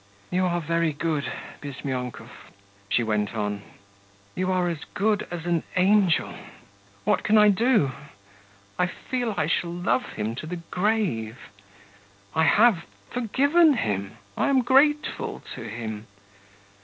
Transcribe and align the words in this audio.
'You 0.31 0.47
are 0.47 0.59
very 0.59 0.93
good, 0.93 1.31
Bizmyonkov,' 1.61 2.49
she 2.89 3.03
went 3.03 3.35
on;' 3.35 3.61
you 4.33 4.51
are 4.51 4.75
good 4.95 5.27
as 5.29 5.45
an 5.45 5.61
angel. 5.75 6.33
What 7.03 7.23
can 7.23 7.37
I 7.37 7.49
do! 7.49 7.91
I 8.79 8.87
feel 8.87 9.35
I 9.37 9.45
shall 9.45 9.69
love 9.71 10.13
him 10.13 10.33
to 10.37 10.47
the 10.47 10.55
grave. 10.71 11.37
I 12.33 12.45
have 12.45 12.87
forgiven 13.11 13.75
him, 13.75 14.17
I 14.35 14.49
am 14.49 14.63
grateful 14.63 15.43
to 15.53 15.69
him. 15.69 16.07